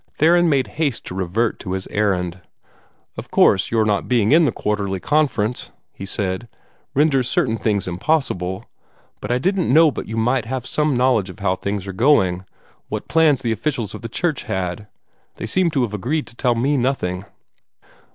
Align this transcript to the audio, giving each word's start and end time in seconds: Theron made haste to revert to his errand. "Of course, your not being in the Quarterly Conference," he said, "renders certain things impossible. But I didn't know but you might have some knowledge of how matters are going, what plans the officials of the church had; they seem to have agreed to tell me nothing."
Theron 0.13 0.49
made 0.49 0.65
haste 0.81 1.05
to 1.05 1.13
revert 1.13 1.59
to 1.59 1.73
his 1.73 1.85
errand. 1.91 2.41
"Of 3.17 3.29
course, 3.29 3.69
your 3.69 3.85
not 3.85 4.07
being 4.07 4.31
in 4.31 4.45
the 4.45 4.51
Quarterly 4.51 4.99
Conference," 4.99 5.69
he 5.93 6.07
said, 6.07 6.49
"renders 6.95 7.29
certain 7.29 7.55
things 7.55 7.87
impossible. 7.87 8.65
But 9.21 9.29
I 9.31 9.37
didn't 9.37 9.71
know 9.71 9.91
but 9.91 10.07
you 10.07 10.17
might 10.17 10.45
have 10.45 10.65
some 10.65 10.95
knowledge 10.95 11.29
of 11.29 11.37
how 11.37 11.51
matters 11.63 11.85
are 11.85 11.93
going, 11.93 12.45
what 12.89 13.07
plans 13.09 13.43
the 13.43 13.51
officials 13.51 13.93
of 13.93 14.01
the 14.01 14.09
church 14.09 14.45
had; 14.45 14.87
they 15.35 15.45
seem 15.45 15.69
to 15.69 15.83
have 15.83 15.93
agreed 15.93 16.25
to 16.25 16.35
tell 16.35 16.55
me 16.55 16.77
nothing." 16.77 17.23